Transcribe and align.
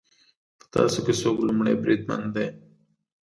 په 0.59 0.65
تاسو 0.75 0.97
کې 1.05 1.13
څوک 1.21 1.37
لومړی 1.47 1.75
بریدمن 1.83 2.21
دی 2.35 2.47